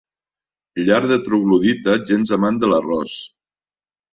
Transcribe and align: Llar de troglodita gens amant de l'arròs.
Llar 0.87 1.01
de 1.11 1.17
troglodita 1.27 1.95
gens 2.13 2.35
amant 2.39 2.59
de 2.65 2.73
l'arròs. 2.73 3.21